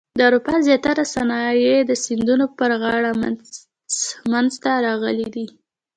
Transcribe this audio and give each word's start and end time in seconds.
د 0.17 0.21
اروپا 0.27 0.55
زیاتره 0.67 1.03
صنایع 1.13 1.75
د 1.85 1.91
سیندونو 2.03 2.45
پر 2.57 2.71
غاړه 2.81 3.11
منځته 4.31 4.71
راغلي 4.87 5.27
دي. 5.35 5.45